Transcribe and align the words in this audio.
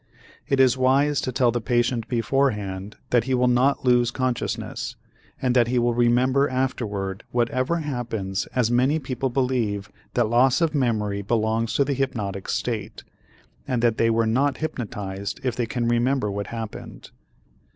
It 0.47 0.59
is 0.59 0.79
wise 0.79 1.21
to 1.21 1.31
tell 1.31 1.51
the 1.51 1.61
patient 1.61 2.07
beforehand 2.07 2.97
that 3.11 3.25
he 3.25 3.35
will 3.35 3.47
not 3.47 3.85
lose 3.85 4.09
consciousness 4.09 4.95
and 5.39 5.55
that 5.55 5.67
he 5.67 5.77
will 5.77 5.93
remember 5.93 6.49
afterward 6.49 7.23
whatever 7.29 7.75
happens 7.81 8.47
as 8.55 8.71
many 8.71 8.97
people 8.97 9.29
believe 9.29 9.91
that 10.15 10.27
loss 10.27 10.59
of 10.59 10.73
memory 10.73 11.21
belongs 11.21 11.75
to 11.75 11.85
the 11.85 11.93
hypnotic 11.93 12.49
state, 12.49 13.03
and 13.67 13.83
that 13.83 13.99
they 13.99 14.09
were 14.09 14.25
not 14.25 14.57
hypnotized 14.57 15.39
if 15.43 15.55
they 15.55 15.67
can 15.67 15.87
remember 15.87 16.31
what 16.31 16.47
happened. 16.47 17.11